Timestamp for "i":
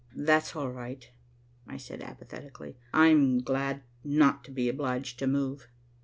1.67-1.77